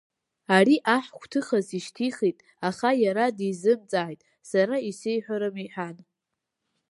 [0.55, 2.37] Ари аҳ гәҭыхас ишьҭихит,
[2.69, 5.97] аха иара дизымҵааит, сара исеиҳәарым иҳәан.